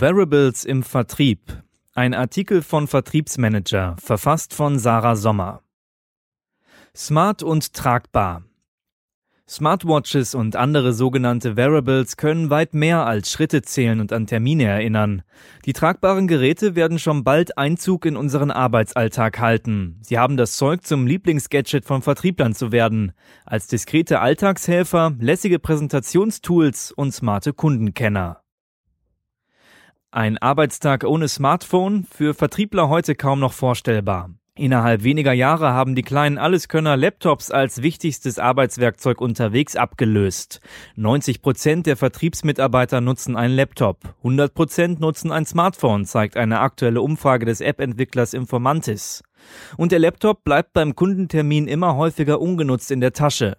[0.00, 1.40] Variables im Vertrieb.
[1.92, 5.62] Ein Artikel von Vertriebsmanager, verfasst von Sarah Sommer.
[6.94, 8.44] Smart und tragbar.
[9.48, 15.22] Smartwatches und andere sogenannte Wearables können weit mehr als Schritte zählen und an Termine erinnern.
[15.64, 19.98] Die tragbaren Geräte werden schon bald Einzug in unseren Arbeitsalltag halten.
[20.02, 23.10] Sie haben das Zeug zum Lieblingsgadget von Vertrieblern zu werden.
[23.44, 28.42] Als diskrete Alltagshelfer, lässige Präsentationstools und smarte Kundenkenner.
[30.10, 34.30] Ein Arbeitstag ohne Smartphone für Vertriebler heute kaum noch vorstellbar.
[34.54, 40.60] Innerhalb weniger Jahre haben die kleinen Alleskönner Laptops als wichtigstes Arbeitswerkzeug unterwegs abgelöst.
[40.96, 43.98] 90 Prozent der Vertriebsmitarbeiter nutzen einen Laptop.
[44.20, 49.22] 100 Prozent nutzen ein Smartphone, zeigt eine aktuelle Umfrage des App-Entwicklers Informantis.
[49.76, 53.58] Und der Laptop bleibt beim Kundentermin immer häufiger ungenutzt in der Tasche.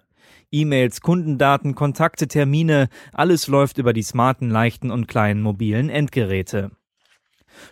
[0.52, 6.72] E-Mails, Kundendaten, Kontakte, Termine, alles läuft über die smarten, leichten und kleinen mobilen Endgeräte.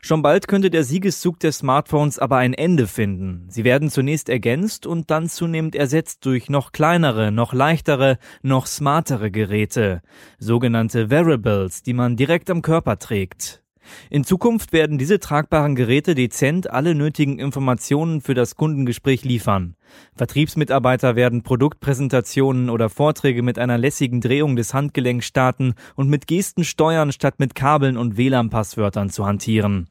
[0.01, 3.47] Schon bald könnte der Siegeszug der Smartphones aber ein Ende finden.
[3.49, 9.31] Sie werden zunächst ergänzt und dann zunehmend ersetzt durch noch kleinere, noch leichtere, noch smartere
[9.31, 10.01] Geräte,
[10.39, 13.63] sogenannte Wearables, die man direkt am Körper trägt.
[14.09, 19.75] In Zukunft werden diese tragbaren Geräte dezent alle nötigen Informationen für das Kundengespräch liefern.
[20.15, 26.63] Vertriebsmitarbeiter werden Produktpräsentationen oder Vorträge mit einer lässigen Drehung des Handgelenks starten und mit Gesten
[26.63, 29.87] steuern, statt mit Kabeln und WLAN-Passwörtern zu hantieren.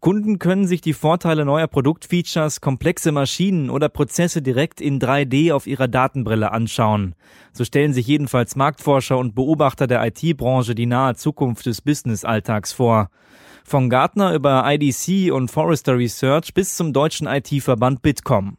[0.00, 5.66] Kunden können sich die Vorteile neuer Produktfeatures, komplexe Maschinen oder Prozesse direkt in 3D auf
[5.66, 7.14] ihrer Datenbrille anschauen.
[7.52, 13.08] So stellen sich jedenfalls Marktforscher und Beobachter der IT-Branche die nahe Zukunft des Business-Alltags vor.
[13.64, 18.58] Von Gartner über IDC und Forrester Research bis zum deutschen IT-Verband Bitkom.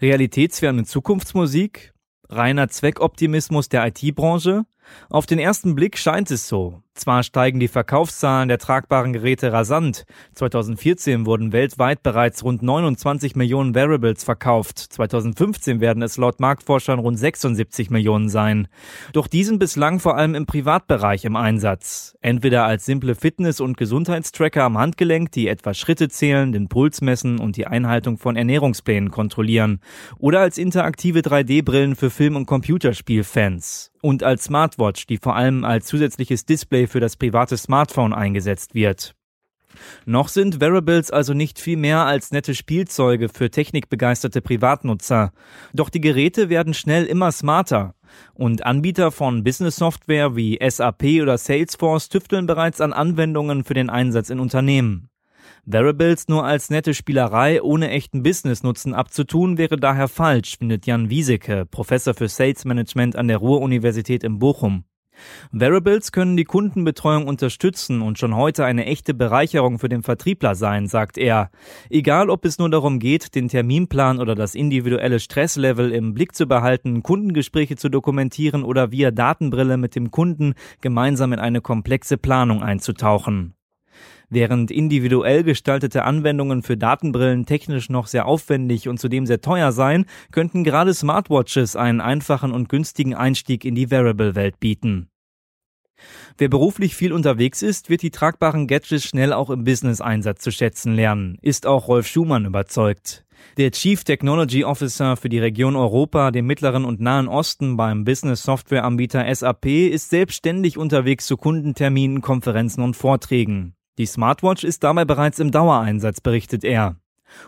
[0.00, 1.92] Realitätsferne Zukunftsmusik?
[2.28, 4.64] Reiner Zweckoptimismus der IT-Branche?
[5.10, 6.82] Auf den ersten Blick scheint es so.
[6.94, 10.04] Zwar steigen die Verkaufszahlen der tragbaren Geräte rasant.
[10.34, 14.78] 2014 wurden weltweit bereits rund 29 Millionen Wearables verkauft.
[14.78, 18.68] 2015 werden es laut Marktforschern rund 76 Millionen sein.
[19.12, 22.16] Doch die sind bislang vor allem im Privatbereich im Einsatz.
[22.20, 27.40] Entweder als simple Fitness- und Gesundheitstracker am Handgelenk, die etwa Schritte zählen, den Puls messen
[27.40, 29.80] und die Einhaltung von Ernährungsplänen kontrollieren.
[30.18, 35.86] Oder als interaktive 3D-Brillen für Film- und Computerspielfans und als Smartwatch, die vor allem als
[35.86, 39.14] zusätzliches Display für das private Smartphone eingesetzt wird.
[40.04, 45.32] Noch sind Wearables also nicht viel mehr als nette Spielzeuge für technikbegeisterte Privatnutzer.
[45.72, 47.94] Doch die Geräte werden schnell immer smarter.
[48.34, 54.28] Und Anbieter von Business-Software wie SAP oder Salesforce tüfteln bereits an Anwendungen für den Einsatz
[54.28, 55.08] in Unternehmen.
[55.66, 61.66] Variables nur als nette Spielerei ohne echten Business-Nutzen abzutun, wäre daher falsch, findet Jan Wieseke,
[61.66, 64.84] Professor für Sales Management an der Ruhr-Universität in Bochum.
[65.52, 70.86] Variables können die Kundenbetreuung unterstützen und schon heute eine echte Bereicherung für den Vertriebler sein,
[70.86, 71.50] sagt er.
[71.90, 76.46] Egal, ob es nur darum geht, den Terminplan oder das individuelle Stresslevel im Blick zu
[76.46, 82.62] behalten, Kundengespräche zu dokumentieren oder via Datenbrille mit dem Kunden gemeinsam in eine komplexe Planung
[82.62, 83.54] einzutauchen.
[84.30, 90.06] Während individuell gestaltete Anwendungen für Datenbrillen technisch noch sehr aufwendig und zudem sehr teuer seien,
[90.32, 95.08] könnten gerade Smartwatches einen einfachen und günstigen Einstieg in die Wearable-Welt bieten.
[96.36, 100.94] Wer beruflich viel unterwegs ist, wird die tragbaren Gadgets schnell auch im Business-Einsatz zu schätzen
[100.94, 103.24] lernen, ist auch Rolf Schumann überzeugt.
[103.56, 109.32] Der Chief Technology Officer für die Region Europa, den Mittleren und Nahen Osten beim Business-Software-Anbieter
[109.32, 113.74] SAP ist selbstständig unterwegs zu Kundenterminen, Konferenzen und Vorträgen.
[113.96, 116.96] Die Smartwatch ist dabei bereits im Dauereinsatz, berichtet er.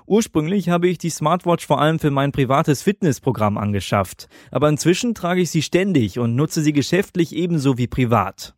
[0.07, 5.41] Ursprünglich habe ich die Smartwatch vor allem für mein privates Fitnessprogramm angeschafft, aber inzwischen trage
[5.41, 8.55] ich sie ständig und nutze sie geschäftlich ebenso wie privat.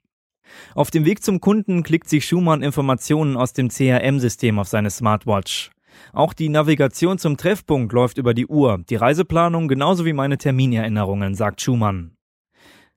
[0.75, 5.71] Auf dem Weg zum Kunden klickt sich Schumann Informationen aus dem CRM-System auf seine Smartwatch.
[6.13, 11.35] Auch die Navigation zum Treffpunkt läuft über die Uhr, die Reiseplanung genauso wie meine Terminerinnerungen,
[11.35, 12.13] sagt Schumann.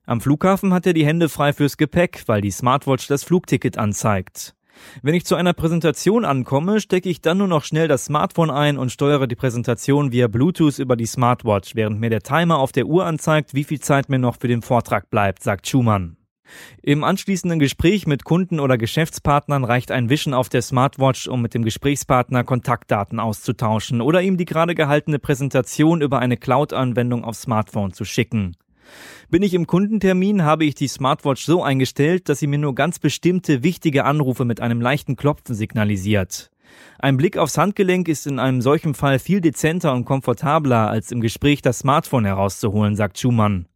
[0.04, 4.54] Am Flughafen hat er die Hände frei fürs Gepäck, weil die Smartwatch das Flugticket anzeigt.
[5.02, 8.78] Wenn ich zu einer Präsentation ankomme, stecke ich dann nur noch schnell das Smartphone ein
[8.78, 12.86] und steuere die Präsentation via Bluetooth über die Smartwatch, während mir der Timer auf der
[12.86, 16.16] Uhr anzeigt, wie viel Zeit mir noch für den Vortrag bleibt, sagt Schumann.
[16.82, 21.54] Im anschließenden Gespräch mit Kunden oder Geschäftspartnern reicht ein Wischen auf der Smartwatch, um mit
[21.54, 27.92] dem Gesprächspartner Kontaktdaten auszutauschen oder ihm die gerade gehaltene Präsentation über eine Cloud-Anwendung auf Smartphone
[27.92, 28.56] zu schicken.
[29.30, 32.98] Bin ich im Kundentermin, habe ich die Smartwatch so eingestellt, dass sie mir nur ganz
[32.98, 36.50] bestimmte wichtige Anrufe mit einem leichten Klopfen signalisiert.
[36.98, 41.20] Ein Blick aufs Handgelenk ist in einem solchen Fall viel dezenter und komfortabler, als im
[41.20, 43.66] Gespräch das Smartphone herauszuholen, sagt Schumann.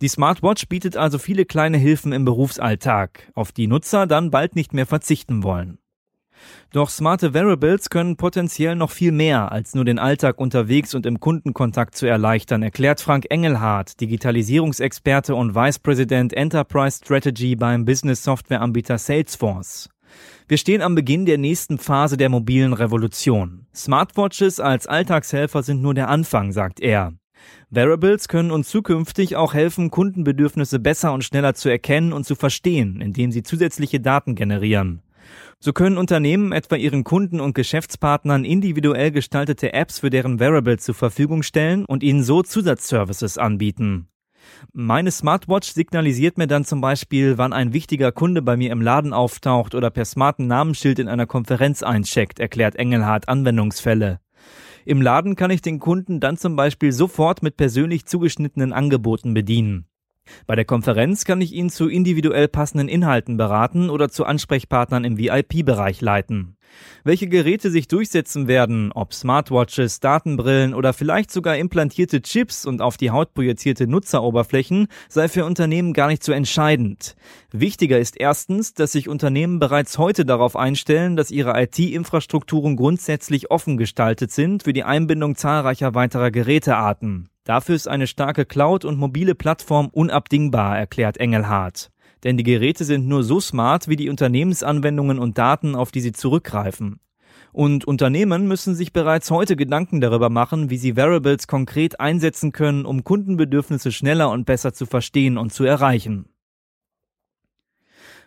[0.00, 4.74] Die Smartwatch bietet also viele kleine Hilfen im Berufsalltag, auf die Nutzer dann bald nicht
[4.74, 5.78] mehr verzichten wollen.
[6.72, 11.20] Doch smarte Wearables können potenziell noch viel mehr, als nur den Alltag unterwegs und im
[11.20, 18.60] Kundenkontakt zu erleichtern, erklärt Frank Engelhardt, Digitalisierungsexperte und Vice President Enterprise Strategy beim Business Software
[18.60, 19.88] Anbieter Salesforce.
[20.48, 23.66] Wir stehen am Beginn der nächsten Phase der mobilen Revolution.
[23.74, 27.12] Smartwatches als Alltagshelfer sind nur der Anfang, sagt er.
[27.70, 33.00] Wearables können uns zukünftig auch helfen, Kundenbedürfnisse besser und schneller zu erkennen und zu verstehen,
[33.00, 35.02] indem sie zusätzliche Daten generieren.
[35.58, 40.94] So können Unternehmen etwa ihren Kunden und Geschäftspartnern individuell gestaltete Apps für deren Wearables zur
[40.94, 44.08] Verfügung stellen und ihnen so Zusatzservices anbieten.
[44.72, 49.12] Meine Smartwatch signalisiert mir dann zum Beispiel, wann ein wichtiger Kunde bei mir im Laden
[49.12, 54.20] auftaucht oder per smarten Namensschild in einer Konferenz eincheckt, erklärt Engelhardt Anwendungsfälle.
[54.84, 59.86] Im Laden kann ich den Kunden dann zum Beispiel sofort mit persönlich zugeschnittenen Angeboten bedienen.
[60.46, 65.18] Bei der Konferenz kann ich ihn zu individuell passenden Inhalten beraten oder zu Ansprechpartnern im
[65.18, 66.56] VIP-Bereich leiten.
[67.04, 72.96] Welche Geräte sich durchsetzen werden, ob Smartwatches, Datenbrillen oder vielleicht sogar implantierte Chips und auf
[72.96, 77.16] die Haut projizierte Nutzeroberflächen, sei für Unternehmen gar nicht so entscheidend.
[77.52, 83.76] Wichtiger ist erstens, dass sich Unternehmen bereits heute darauf einstellen, dass ihre IT-Infrastrukturen grundsätzlich offen
[83.76, 87.28] gestaltet sind für die Einbindung zahlreicher weiterer Gerätearten.
[87.46, 91.92] Dafür ist eine starke Cloud und mobile Plattform unabdingbar, erklärt Engelhardt.
[92.24, 96.10] Denn die Geräte sind nur so smart wie die Unternehmensanwendungen und Daten, auf die sie
[96.10, 96.98] zurückgreifen.
[97.52, 102.84] Und Unternehmen müssen sich bereits heute Gedanken darüber machen, wie sie Variables konkret einsetzen können,
[102.84, 106.28] um Kundenbedürfnisse schneller und besser zu verstehen und zu erreichen.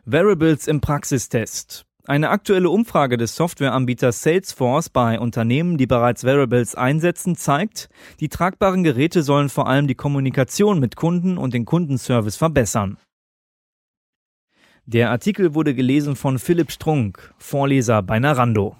[0.06, 1.89] Variables im Praxistest.
[2.06, 8.84] Eine aktuelle Umfrage des Softwareanbieters Salesforce bei Unternehmen, die bereits Wearables einsetzen, zeigt, die tragbaren
[8.84, 12.98] Geräte sollen vor allem die Kommunikation mit Kunden und den Kundenservice verbessern.
[14.86, 18.76] Der Artikel wurde gelesen von Philipp Strunk, Vorleser bei Narando.